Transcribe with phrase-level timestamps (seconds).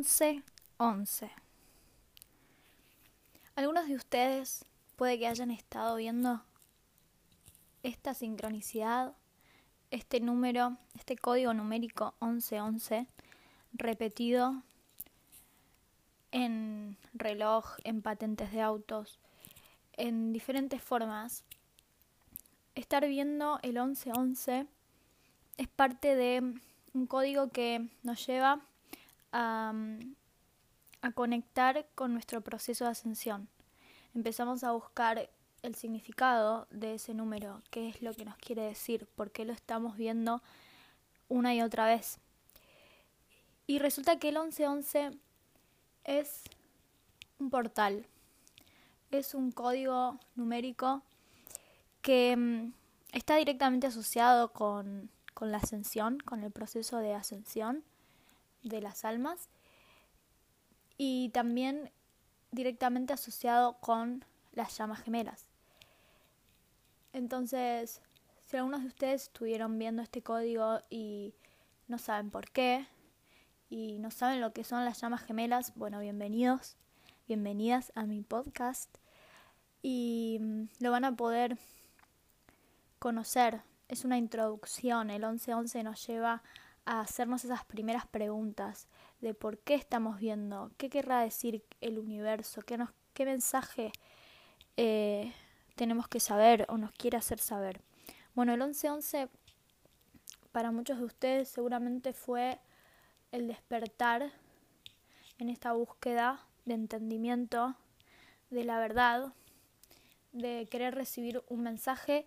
[0.00, 1.30] 11-11.
[3.54, 4.64] Algunos de ustedes
[4.96, 6.42] puede que hayan estado viendo
[7.82, 9.14] esta sincronicidad,
[9.90, 13.08] este número, este código numérico 1111
[13.74, 14.62] repetido
[16.32, 19.18] en reloj, en patentes de autos,
[19.98, 21.44] en diferentes formas.
[22.74, 24.66] Estar viendo el 1111
[25.58, 26.54] es parte de
[26.94, 28.62] un código que nos lleva
[29.32, 29.74] a,
[31.14, 33.48] conectar con nuestro proceso de ascensión.
[34.14, 35.30] Empezamos a buscar
[35.62, 39.52] el significado de ese número, qué es lo que nos quiere decir, por qué lo
[39.52, 40.42] estamos viendo
[41.28, 42.18] una y otra vez.
[43.66, 45.12] Y resulta que el 1111
[46.04, 46.42] es
[47.38, 48.06] un portal,
[49.10, 51.02] es un código numérico
[52.02, 52.72] que mm,
[53.12, 57.84] está directamente asociado con, con la ascensión, con el proceso de ascensión
[58.62, 59.48] de las almas
[60.96, 61.90] y también
[62.50, 65.46] directamente asociado con las llamas gemelas.
[67.12, 68.02] Entonces,
[68.46, 71.34] si algunos de ustedes estuvieron viendo este código y
[71.88, 72.86] no saben por qué
[73.68, 76.76] y no saben lo que son las llamas gemelas, bueno, bienvenidos,
[77.28, 78.94] bienvenidas a mi podcast
[79.82, 81.58] y mm, lo van a poder
[82.98, 83.62] conocer.
[83.88, 86.42] Es una introducción, el 1111 nos lleva a
[86.98, 88.88] hacernos esas primeras preguntas
[89.20, 93.92] de por qué estamos viendo, qué querrá decir el universo, qué, nos, qué mensaje
[94.76, 95.32] eh,
[95.76, 97.80] tenemos que saber o nos quiere hacer saber.
[98.34, 99.28] Bueno, el 1111
[100.50, 102.58] para muchos de ustedes seguramente fue
[103.30, 104.32] el despertar
[105.38, 107.76] en esta búsqueda de entendimiento
[108.50, 109.32] de la verdad,
[110.32, 112.26] de querer recibir un mensaje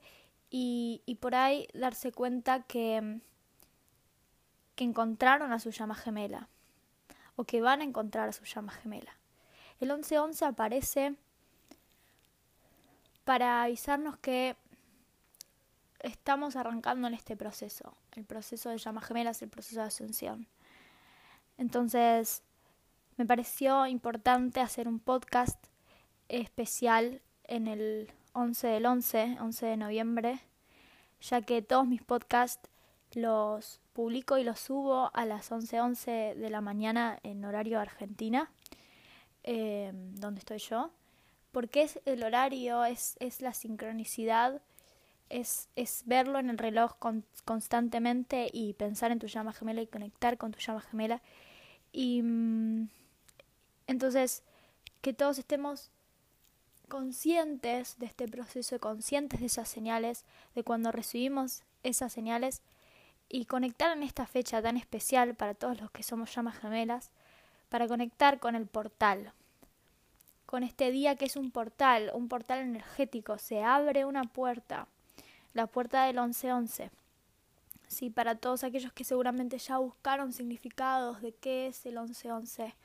[0.50, 3.20] y, y por ahí darse cuenta que,
[4.76, 6.48] que encontraron a su llama gemela
[7.36, 9.18] o que van a encontrar a su llama gemela.
[9.80, 11.16] El 1111 aparece
[13.24, 14.56] para avisarnos que
[16.00, 20.48] estamos arrancando en este proceso, el proceso de llamas gemelas, el proceso de ascensión.
[21.58, 22.44] Entonces,
[23.18, 25.58] me pareció importante hacer un podcast
[26.28, 30.40] especial en el 11 del 11, 11 de noviembre,
[31.22, 32.70] ya que todos mis podcasts
[33.16, 38.52] los publico y los subo a las 11:11 11 de la mañana en horario Argentina,
[39.44, 40.92] eh, donde estoy yo
[41.54, 44.60] porque es el horario, es, es la sincronicidad,
[45.30, 46.96] es, es verlo en el reloj
[47.46, 51.22] constantemente y pensar en tu llama gemela y conectar con tu llama gemela.
[51.92, 52.90] Y mm,
[53.86, 54.42] entonces,
[55.02, 55.92] que todos estemos
[56.90, 60.26] conscientes de este proceso, conscientes de esas señales,
[60.56, 62.64] de cuando recibimos esas señales
[63.34, 67.10] y conectar en esta fecha tan especial para todos los que somos llamas gemelas,
[67.68, 69.34] para conectar con el portal,
[70.46, 74.88] con este día que es un portal, un portal energético, se abre una puerta,
[75.56, 76.92] la puerta del 1111.
[77.88, 82.76] Sí, para todos aquellos que seguramente ya buscaron significados de qué es el 1111,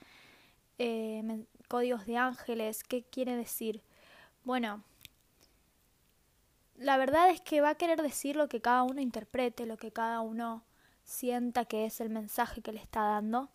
[0.79, 3.83] eh, códigos de ángeles, qué quiere decir.
[4.45, 4.83] Bueno,
[6.79, 9.93] la verdad es que va a querer decir lo que cada uno interprete, lo que
[9.93, 10.65] cada uno
[11.05, 13.51] sienta que es el mensaje que le está dando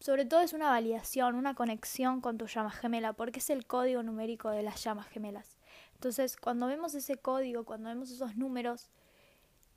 [0.00, 4.02] sobre todo es una validación, una conexión con tu llama gemela, porque es el código
[4.02, 5.58] numérico de las llamas gemelas.
[5.94, 8.90] Entonces, cuando vemos ese código, cuando vemos esos números,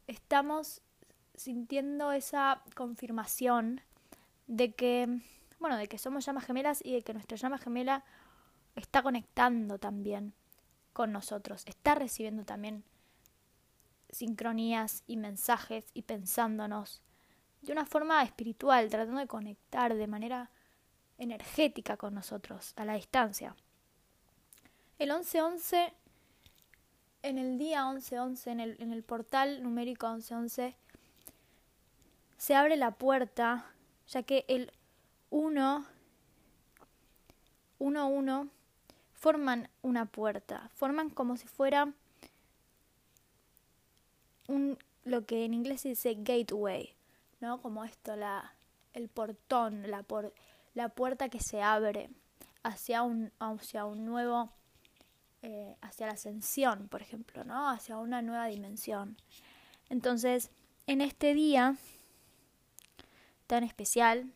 [0.06, 0.82] estamos
[1.34, 3.82] sintiendo esa confirmación
[4.46, 5.22] de que,
[5.60, 8.04] bueno, de que somos llamas gemelas y de que nuestra llama gemela
[8.76, 10.34] está conectando también
[10.94, 12.84] con nosotros, está recibiendo también
[14.10, 17.02] sincronías y mensajes y pensándonos
[17.62, 20.50] de una forma espiritual, tratando de conectar de manera
[21.18, 23.56] energética con nosotros, a la distancia.
[24.98, 25.94] El 1111,
[27.24, 30.76] en el día 1111, en el, en el portal numérico 1111,
[32.38, 33.72] se abre la puerta,
[34.08, 34.72] ya que el
[35.30, 35.86] 1,
[37.78, 38.50] 1, 1,
[39.22, 41.94] forman una puerta, forman como si fuera
[44.48, 46.96] un, lo que en inglés se dice gateway,
[47.40, 47.62] ¿no?
[47.62, 48.56] Como esto, la,
[48.94, 50.34] el portón, la, por,
[50.74, 52.10] la puerta que se abre
[52.64, 54.50] hacia un, hacia un nuevo,
[55.44, 57.70] eh, hacia la ascensión, por ejemplo, ¿no?
[57.70, 59.18] Hacia una nueva dimensión.
[59.90, 60.50] Entonces,
[60.88, 61.76] en este día
[63.46, 64.34] tan especial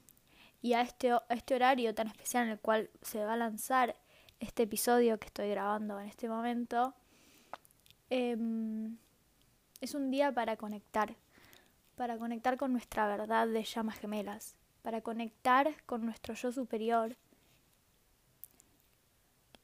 [0.61, 3.95] y a este, a este horario tan especial en el cual se va a lanzar
[4.45, 6.93] este episodio que estoy grabando en este momento,
[8.09, 8.97] em,
[9.81, 11.15] es un día para conectar
[11.95, 17.15] para conectar con nuestra verdad de llamas gemelas, para conectar con nuestro yo superior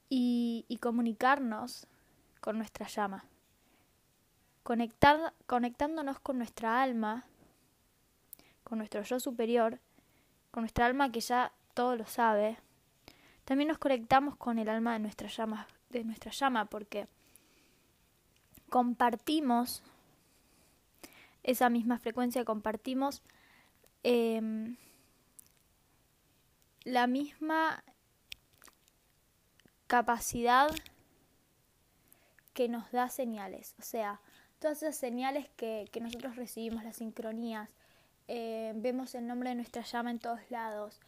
[0.10, 1.88] y, comunicarnos
[2.39, 3.25] con nuestra llama.
[4.63, 7.25] Conectándonos con nuestra alma,
[8.63, 9.80] con nuestro yo superior,
[10.50, 12.57] con nuestra alma que ya todo lo sabe,
[13.51, 17.09] también nos conectamos con el alma de nuestra llama, de nuestra llama porque
[18.69, 19.83] compartimos
[21.44, 23.21] esa misma frecuencia, compartimos
[24.03, 24.77] em,
[26.86, 27.83] la misma
[29.88, 30.69] capacidad
[32.54, 33.75] que nos da señales.
[33.80, 34.21] O sea,
[34.59, 37.69] todas esas señales que, que nosotros recibimos, las sincronías,
[38.30, 41.01] eh, vemos el nombre de nuestra llama en todos lados,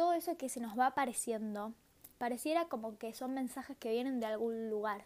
[0.00, 1.74] todo eso que se nos va apareciendo,
[2.16, 5.04] pareciera como que son mensajes que vienen de algún lugar,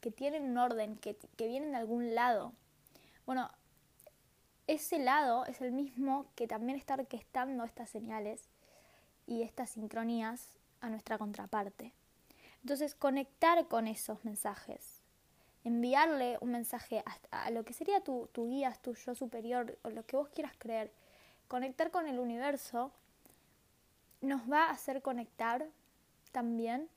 [0.00, 2.52] que tienen un orden, que, que vienen de algún lado.
[3.26, 3.50] Bueno,
[4.68, 8.44] ese lado es el mismo que también está orquestando estas señales
[9.26, 11.92] y estas sincronías a nuestra contraparte.
[12.62, 15.02] Entonces, conectar con esos mensajes,
[15.64, 17.02] enviarle un mensaje
[17.32, 20.52] a, lo que sería tu, tu guía, tu yo superior o lo que vos quieras
[20.58, 20.92] creer,
[21.48, 22.92] conectar con el universo,
[24.20, 25.68] nos va a hacer conectar
[26.32, 26.88] también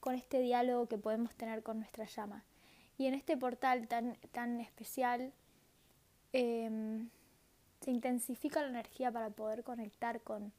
[0.00, 2.44] con este diálogo que podemos tener con nuestra llama.
[2.98, 5.32] Y en este portal tan, tan especial
[6.32, 7.08] em,
[7.80, 10.52] se intensifica la energía para poder conectar con,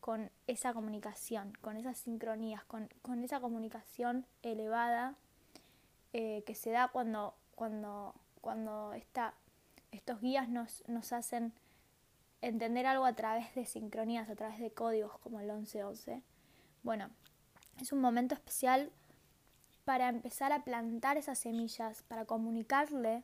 [0.00, 5.14] con esa comunicación, con esas sincronías, con, con esa comunicación elevada
[6.12, 11.52] eh, que se da cuando, cuando, cuando estos guías nos, nos hacen
[12.42, 16.22] entender algo a través de sincronías, a través de códigos como el 1111.
[16.82, 17.10] Bueno,
[17.80, 18.90] es un momento especial
[19.84, 23.22] para empezar a plantar esas semillas, para comunicarle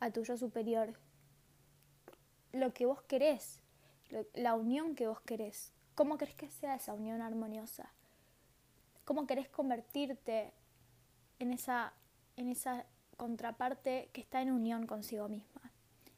[0.00, 0.98] a tu yo superior
[2.52, 3.60] lo que vos querés,
[4.34, 7.90] la unión que vos querés, ¿Cómo crees que sea esa unión armoniosa?
[9.06, 10.52] ¿Cómo querés convertirte
[11.38, 11.94] en esa,
[12.36, 12.84] en esa
[13.16, 15.55] contraparte que está en unión consigo misma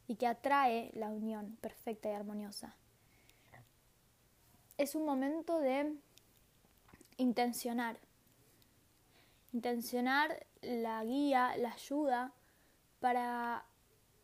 [0.09, 2.75] y que atrae la unión perfecta y armoniosa?
[4.79, 5.95] Es un momento de
[7.19, 7.99] intencionar,
[9.53, 12.33] intencionar la guía, la ayuda
[13.01, 13.65] para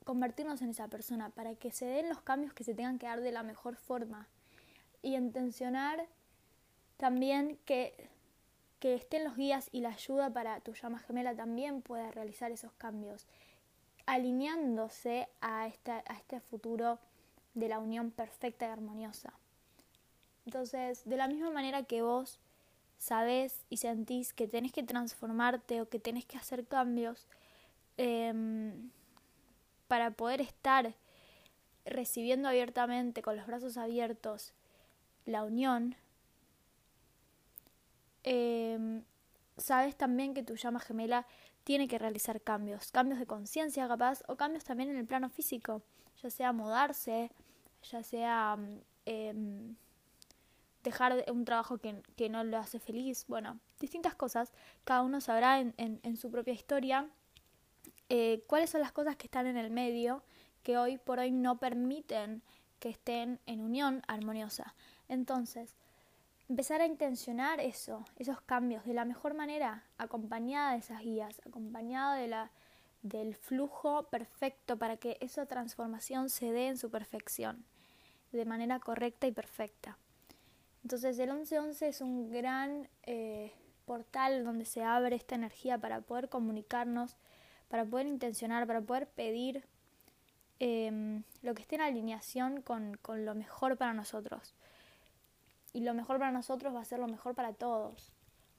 [0.05, 3.21] convertirnos en esa persona, para que se den los cambios que se tengan que dar
[3.21, 4.29] de la mejor forma.
[5.03, 6.07] Y intencionar
[6.97, 8.09] también que,
[8.79, 12.73] que estén los guías y la ayuda para tu llama gemela también pueda realizar esos
[12.73, 13.27] cambios,
[14.07, 16.99] alineándose a, a este futuro
[17.55, 19.33] de la unión perfecta y armoniosa.
[20.47, 22.39] Entonces, de la misma manera que vos
[22.99, 27.27] sabés y sentís que tenés que transformarte o que tenés que hacer cambios
[27.97, 28.91] em,
[29.89, 30.95] para poder estar
[31.85, 34.53] recibiendo abiertamente, con los brazos abiertos,
[35.27, 35.97] la unión,
[38.23, 39.03] em,
[39.59, 41.27] sabes también que tu llama gemela
[41.65, 45.83] tiene que realizar cambios, cambios de conciencia capaz o cambios también en el plano físico,
[46.23, 47.31] ya sea mudarse,
[47.91, 48.59] ya sea
[49.07, 49.75] em,
[50.83, 54.53] dejar un trabajo que, que, no lo hace feliz, bueno, distintas cosas,
[54.85, 57.09] cada uno sabrá en, en, su propia historia
[58.11, 60.23] eh, cuáles son las cosas que están en el medio
[60.63, 62.43] que hoy por hoy no permiten
[62.79, 64.75] que estén en unión armoniosa.
[65.09, 65.75] Entonces,
[66.49, 72.17] empezar a intencionar eso, esos cambios de la mejor manera, acompañada de esas guías, acompañada
[72.17, 72.51] de la,
[73.03, 77.65] del flujo perfecto para que esa transformación se dé en su perfección,
[78.33, 79.99] de manera correcta y perfecta.
[80.83, 83.53] Entonces el 1111 es un gran eh,
[83.87, 87.17] portal donde se abre esta energía para poder comunicarnos,
[87.69, 89.65] para poder intencionar, para poder pedir
[90.59, 94.55] em, lo que esté en alineación con, con lo mejor para nosotros.
[95.75, 98.15] Y lo mejor para nosotros va a ser lo mejor para todos.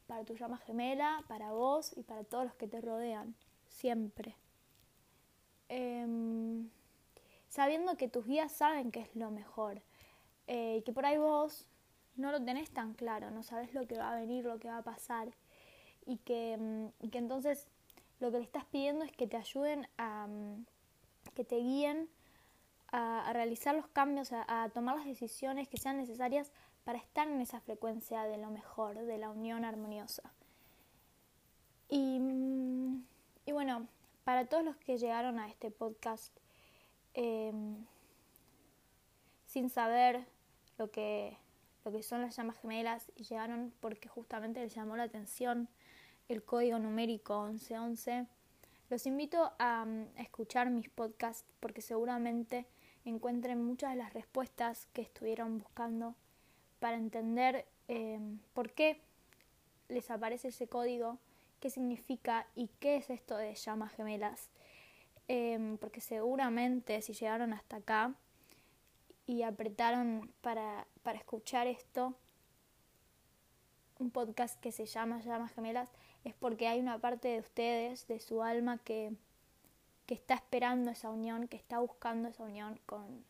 [0.05, 3.33] Para tu llama gemela, para vos y para todos los que te rodean.
[3.65, 4.35] Siempre.
[5.67, 6.69] Em,
[7.49, 9.81] sabiendo que tus guías saben que es lo mejor.
[10.45, 11.67] Eh, y que por ahí vos
[12.15, 14.77] no lo tenés tan claro, no sabes lo que va a venir, lo que va
[14.77, 15.29] a pasar.
[16.05, 17.67] Y que, em, que entonces
[18.19, 20.25] lo que le estás pidiendo es que te ayuden a.
[20.29, 20.65] Em,
[21.35, 22.09] que te guíen
[22.91, 26.51] a, realizar los cambios, a, tomar las decisiones que sean necesarias
[26.85, 30.31] para estar en esa frecuencia de lo mejor, de la unión armoniosa.
[31.89, 32.19] Y,
[33.45, 33.87] y bueno,
[34.23, 36.31] para todos los que llegaron a este podcast
[37.15, 37.85] em,
[39.45, 40.25] sin saber
[40.77, 41.37] lo que,
[41.83, 45.67] lo que son las llamas gemelas y llegaron porque justamente les llamó la atención
[46.27, 48.27] el código numérico 1111,
[48.89, 52.67] los invito a, a escuchar mis podcasts porque seguramente
[53.05, 56.15] encuentren muchas de las respuestas que estuvieron buscando
[56.85, 58.19] para entender eh,
[58.53, 59.01] por qué
[59.89, 61.17] les aparece ese código,
[61.59, 64.51] qué significa y qué es esto de llamas gemelas.
[65.27, 68.13] Em, porque seguramente si llegaron hasta acá
[69.25, 72.13] y apretaron para, para escuchar esto,
[73.97, 75.89] un podcast que se llama Llamas Gemelas,
[76.23, 79.11] es porque hay una parte de ustedes, de su alma, que,
[80.05, 83.25] que está esperando esa unión, que está buscando esa unión con,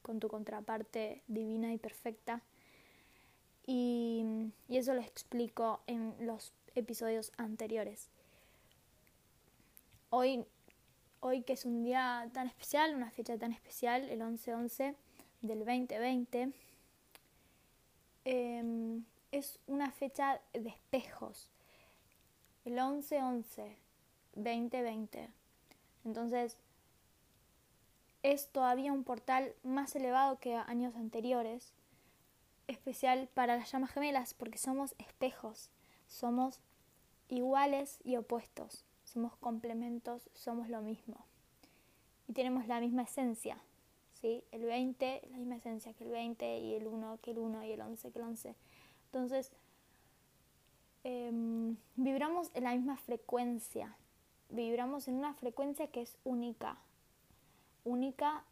[0.00, 2.40] con tu contraparte divina y perfecta.
[3.72, 8.08] Y, eso lo explico en los episodios anteriores.
[10.08, 10.44] Hoy
[11.46, 14.96] que es un día tan especial, una fecha tan especial, el 11-11
[15.42, 16.52] del 2020,
[18.24, 21.48] em, es una fecha de espejos.
[22.64, 23.76] El 11-11,
[24.34, 25.28] 2020.
[26.04, 26.56] Entonces,
[28.24, 31.72] es todavía un portal más elevado que años anteriores,
[32.70, 35.70] especial para las llamas gemelas, porque somos espejos,
[36.06, 36.60] somos
[37.28, 41.16] iguales y opuestos somos complementos, somos lo mismo.
[42.28, 43.58] Y tenemos la misma esencia,
[44.20, 44.44] ¿sí?
[44.52, 47.72] El 20, la misma esencia que el 20 y el 1 que el 1 y
[47.72, 48.54] el 11 que el 11.
[49.06, 49.50] Entonces,
[51.02, 53.96] em, vibramos en la misma frecuencia,
[54.48, 56.78] vibramos en una frecuencia que es única,
[57.84, 58.44] única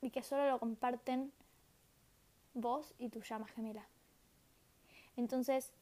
[0.00, 1.32] y que solo lo comparten
[2.56, 3.86] vos y tu llama gemela.
[5.16, 5.72] Entonces,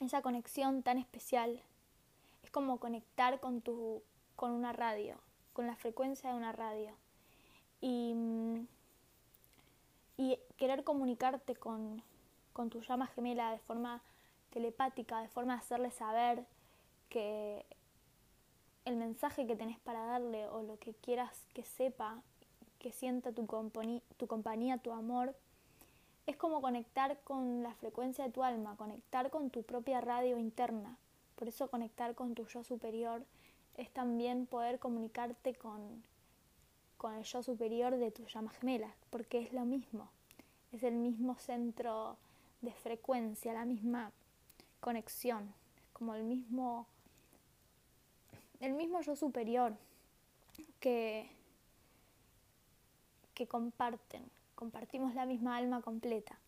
[0.00, 1.60] esa conexión tan especial
[2.54, 4.00] como conectar con, tu,
[4.36, 5.18] con una radio,
[5.52, 6.94] con la frecuencia de una radio.
[7.80, 8.66] Y, mm,
[10.16, 12.00] y querer comunicarte con,
[12.52, 14.02] con tu llama gemela de forma
[14.50, 16.46] telepática, de forma de hacerle saber
[17.08, 17.66] que
[18.84, 22.22] el mensaje que tenés para darle o lo que quieras que sepa,
[22.84, 23.46] que sienta tu,
[24.18, 25.34] tu compañía, tu amor,
[26.26, 30.98] es como conectar con la frecuencia de tu alma, conectar con tu propia radio interna.
[31.34, 33.22] Por eso conectar con tu yo superior
[33.78, 36.02] es también poder comunicarte con,
[36.98, 40.10] con el yo superior de tu llama gemela, porque es lo mismo,
[40.70, 42.18] es el mismo centro
[42.60, 44.12] de frecuencia, la misma
[44.80, 45.54] conexión,
[45.94, 46.86] como el mismo,
[48.60, 49.74] el mismo yo superior
[50.80, 51.33] que,
[53.34, 56.38] que comparten, compartimos la misma alma completa.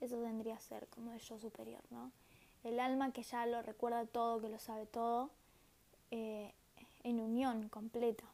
[0.00, 2.10] Eso tendría que ser como el yo superior, ¿no?
[2.64, 5.30] el alma que ya lo recuerda todo, que lo sabe todo,
[6.10, 6.52] eh,
[7.02, 8.24] en unión completa.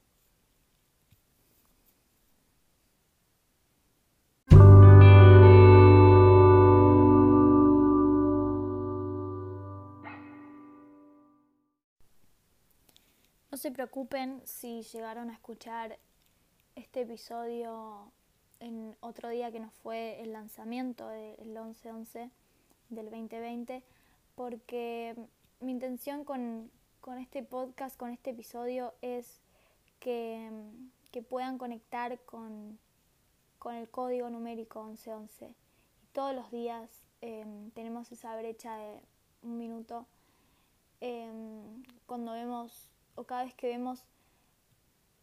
[13.51, 15.99] No se preocupen si llegaron a escuchar
[16.77, 18.13] este episodio
[18.61, 22.31] en otro día que no fue el lanzamiento del 11-11
[22.91, 23.83] del 2020
[24.35, 25.17] porque
[25.61, 26.71] mi intención con,
[27.19, 29.41] este podcast, con este episodio, es
[29.99, 30.51] que,
[31.31, 32.79] puedan conectar con,
[33.73, 35.47] el código numérico 1111.
[35.47, 36.89] Y todos los días
[37.23, 39.01] em, tenemos esa brecha de
[39.43, 40.07] un minuto
[41.01, 44.05] em, cuando vemos, o cada vez que vemos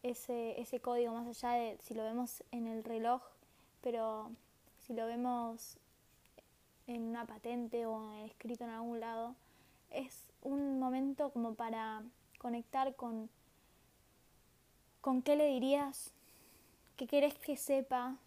[0.04, 3.22] ese, ese código, más allá de si lo vemos en el reloj,
[3.80, 4.30] pero
[4.78, 5.78] si lo vemos
[6.86, 9.34] en una patente o escrito en algún lado,
[9.90, 12.02] es un momento como para
[12.38, 13.30] conectar con,
[15.00, 16.12] con qué le dirías,
[16.96, 18.18] qué querés que sepa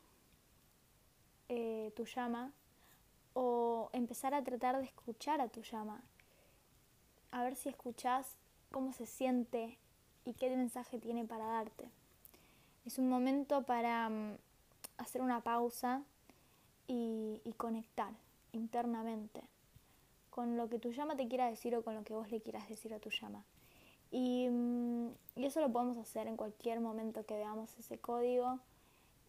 [1.47, 2.51] eh, tu llama,
[3.35, 6.01] o empezar a tratar de escuchar a tu llama,
[7.29, 8.35] a ver si escuchás
[8.71, 9.77] cómo se siente
[10.27, 11.89] y qué mensaje tiene para darte.
[12.85, 14.37] Es un momento para mm,
[14.97, 16.03] hacer una pausa
[16.89, 18.13] y conectar
[18.53, 19.41] internamente
[20.37, 22.69] con lo que tu llama te quiera decir o con lo que vos le quieras
[22.69, 23.43] decir a tu llama.
[24.11, 28.59] Y, mm, y, eso lo podemos hacer en cualquier momento que veamos ese código,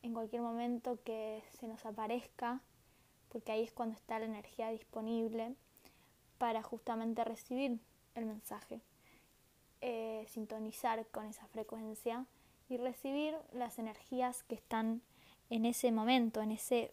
[0.02, 2.60] en cualquier momento que se nos aparezca,
[3.30, 5.54] porque ahí es cuando está la energía disponible
[6.36, 7.80] para justamente recibir
[8.14, 8.82] el mensaje,
[9.80, 12.26] eh, sintonizar con esa frecuencia
[12.68, 15.02] y recibir las energías que están
[15.50, 16.92] en ese momento, en ese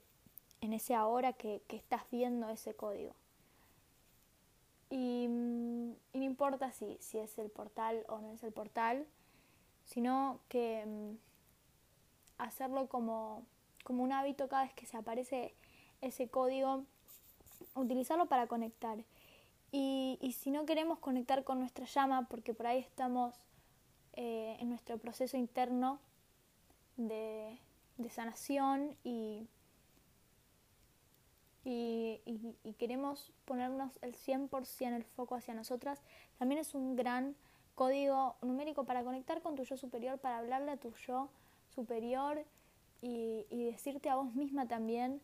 [0.62, 3.14] en ese ahora que, estás viendo ese código.
[4.90, 9.06] Y, no importa si, si, es el portal o no es el portal,
[9.86, 11.18] sino que mm,
[12.38, 13.44] hacerlo como,
[13.84, 15.54] como un hábito cada vez que se aparece
[16.02, 16.84] ese código,
[17.76, 19.04] utilizarlo para conectar.
[19.78, 23.36] Y, si no queremos conectar con nuestra llama, porque por ahí estamos
[24.14, 26.00] eh, en nuestro proceso interno
[26.96, 27.60] de,
[28.10, 29.50] sanación y,
[31.66, 36.02] y, queremos ponernos el 100% el foco hacia nosotras,
[36.40, 37.36] también es un gran
[37.76, 41.28] código numérico para conectar con tu yo superior, para hablarle a tu yo
[41.68, 42.46] superior
[43.02, 45.22] y decirte a vos misma también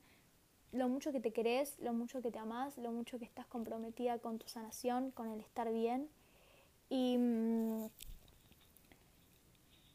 [0.71, 4.19] lo mucho que te querés, lo mucho que te amás, lo mucho que estás comprometida
[4.19, 6.09] con tu sanación, con el estar bien.
[6.89, 7.87] Y, mm,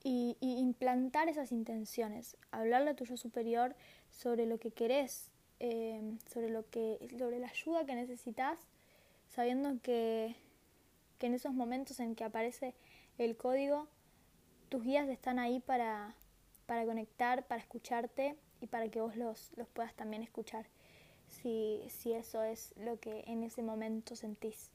[0.09, 3.75] y, implantar esas intenciones, hablarle a tu yo superior
[4.11, 6.00] sobre lo que querés, eh,
[6.33, 8.59] sobre, lo que, sobre la ayuda que necesitas,
[9.28, 10.37] sabiendo que,
[11.18, 12.75] que en esos momentos en que aparece
[13.18, 13.88] el código,
[14.68, 16.14] tus guías están ahí para,
[16.66, 20.67] para conectar, para escucharte y para que vos los, los puedas también escuchar,
[21.29, 24.71] si, si eso es lo que en ese momento sentís.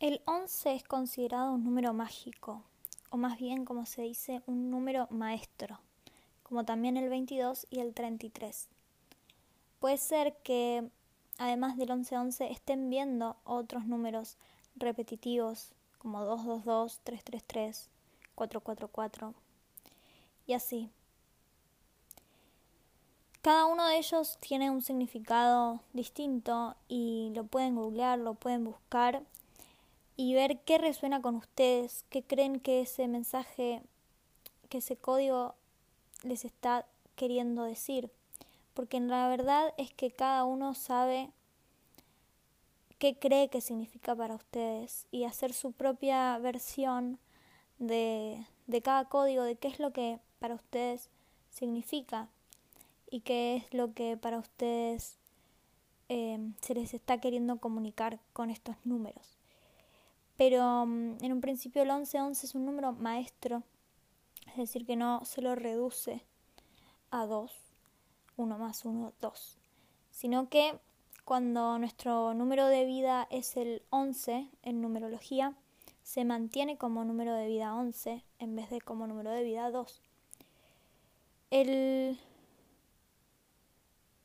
[0.00, 2.62] El 11 es considerado un número mágico,
[3.10, 5.78] o más bien como se dice, un número maestro,
[6.42, 8.68] como también el 22 y el 33.
[9.78, 10.88] Puede ser que
[11.36, 14.38] además del 1111 estén viendo otros números
[14.74, 17.90] repetitivos como 222, 333,
[18.34, 19.34] 444
[20.46, 20.90] y así.
[23.42, 29.22] Cada uno de ellos tiene un significado distinto y lo pueden googlear, lo pueden buscar
[30.16, 33.82] y ver qué resuena con ustedes, qué creen que ese mensaje,
[34.68, 35.54] que ese código
[36.22, 38.10] les está queriendo decir.
[38.74, 41.30] Porque la verdad es que cada uno sabe
[43.00, 47.18] qué cree que significa para ustedes y hacer su propia versión
[47.78, 51.08] de, de cada código, de qué es lo que para ustedes
[51.48, 52.28] significa
[53.10, 55.18] y qué es lo que para ustedes
[56.10, 59.38] eh, se les está queriendo comunicar con estos números.
[60.36, 63.62] Pero mm, en un principio el 1111 es un número maestro,
[64.48, 66.22] es decir, que no se lo reduce
[67.10, 67.50] a 2,
[68.36, 69.58] 1 más 1, 2,
[70.10, 70.78] sino que
[71.30, 75.54] cuando nuestro número de vida es el 11 en numerología,
[76.02, 80.02] se mantiene como número de vida 11 en vez de como número de vida 2.
[81.52, 82.18] El,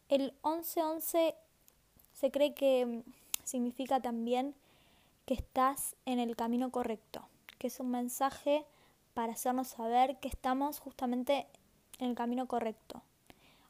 [0.09, 1.35] el 1111
[2.11, 3.03] se cree que mm,
[3.43, 4.55] significa también
[5.27, 7.27] que estás en el camino correcto,
[7.59, 8.65] que es un mensaje
[9.13, 11.45] para hacernos saber que estamos justamente
[11.99, 13.03] en el camino correcto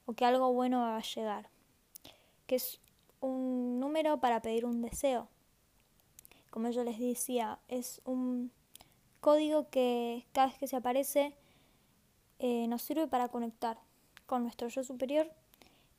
[0.06, 1.50] o que algo bueno va a llegar,
[2.48, 2.56] que
[3.25, 5.27] un número para pedir un deseo.
[6.49, 8.51] Como yo les decía, es un
[9.19, 11.33] código que cada vez que se aparece
[12.39, 13.77] eh, nos sirve para conectar
[14.25, 15.31] con nuestro yo superior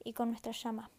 [0.05, 0.91] y con nuestra llama.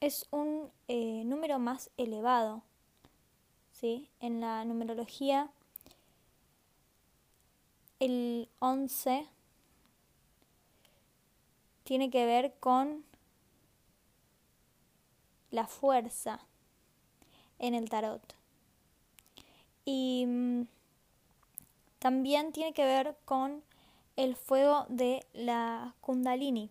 [0.00, 2.62] es un eh, número más elevado.
[3.72, 4.10] ¿sí?
[4.18, 5.50] En la numerología,
[8.00, 9.28] el 11
[11.90, 13.04] tiene que ver con
[15.50, 16.38] la fuerza
[17.58, 18.22] en el tarot.
[19.84, 20.68] Y mm,
[21.98, 23.64] también tiene que ver con
[24.14, 26.70] el fuego de la kundalini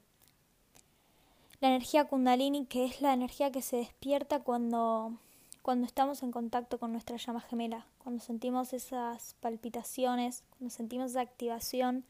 [1.60, 5.17] la energía kundalini, que es la energía que se despierta cuando,
[5.62, 11.19] cuando estamos en contacto con nuestra llama gemela, cuando sentimos esas palpitaciones, cuando sentimos esa
[11.19, 12.05] activación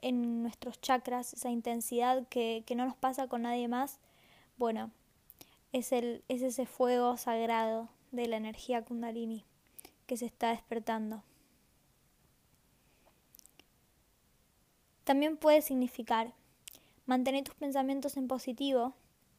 [0.00, 3.98] en nuestros chakras, esa intensidad que, que no nos pasa con nadie más,
[4.56, 4.90] bueno,
[5.72, 9.44] es, el, es ese fuego sagrado de la energía kundalini
[10.06, 11.22] que se está despertando.
[15.04, 16.32] También puede significar
[17.08, 18.92] Mantén tus pensamientos en positivo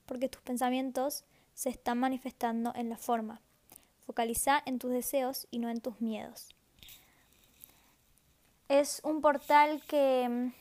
[0.08, 3.42] porque tus pensamientos se están manifestando en la forma.
[4.08, 6.56] Focaliza en tus deseos y no en tus miedos.
[8.70, 10.52] Es un portal que,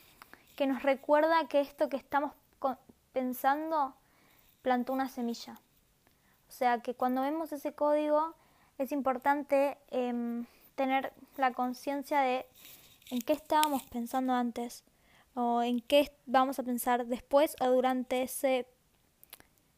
[0.55, 2.33] que nos recuerda que esto que estamos
[3.13, 3.93] pensando
[4.61, 5.59] plantó una semilla.
[6.47, 8.33] O sea que cuando vemos ese código
[8.77, 10.45] es importante em,
[10.75, 12.45] tener la conciencia de
[13.11, 14.83] en qué estábamos pensando antes,
[15.35, 18.67] o en qué vamos a pensar después o durante ese,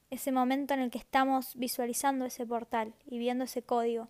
[0.09, 4.07] ese momento en el que estamos visualizando ese portal y viendo ese código,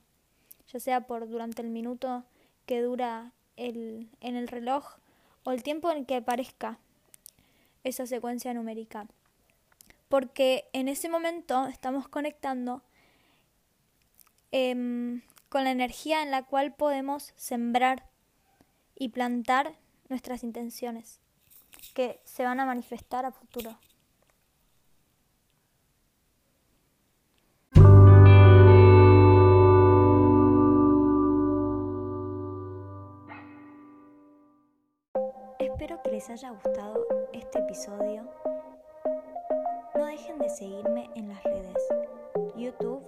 [0.72, 2.24] ya sea por durante el minuto
[2.66, 4.98] que dura el, en el reloj
[5.44, 6.80] o el tiempo en que aparezca
[7.84, 9.08] esa secuencia numérica.
[10.10, 12.82] Porque en ese momento estamos conectando
[14.52, 18.06] em, con la energía en la cual podemos sembrar
[18.96, 19.76] y plantar
[20.10, 21.20] nuestras intenciones
[21.94, 23.78] que se van a manifestar a futuro.
[36.12, 38.24] Les haya gustado este episodio.
[39.96, 41.88] No dejen de seguirme en las redes
[42.56, 43.04] YouTube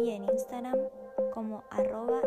[0.00, 0.78] y en Instagram
[1.32, 2.20] como arroba